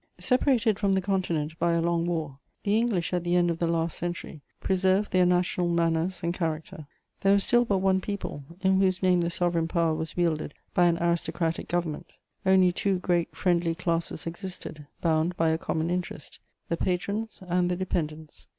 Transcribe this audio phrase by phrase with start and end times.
[0.15, 3.59] * Separated from the Continent by a long war, the English at the end of
[3.59, 6.87] the last century preserved their national manners and character.
[7.19, 10.85] There was still but one people, in whose name the sovereign power was wielded by
[10.87, 12.07] an aristocratic government;
[12.47, 17.75] only two great friendly classes existed, bound by a common interest: the patrons and the
[17.75, 18.47] dependents.